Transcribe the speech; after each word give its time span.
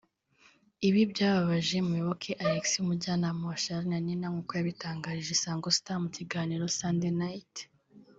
Ibi 0.87 1.01
byababaje 1.11 1.77
Muyoboke 1.87 2.31
Alex 2.47 2.63
umujyanama 2.83 3.41
wa 3.49 3.57
Charly 3.63 3.87
na 3.91 3.97
Nina 4.05 4.27
nkuko 4.31 4.51
yabitangarije 4.55 5.31
Isango 5.37 5.67
Star 5.77 5.97
mu 6.03 6.09
kiganiro 6.17 6.63
Sunday 6.79 7.13
Night 7.21 7.55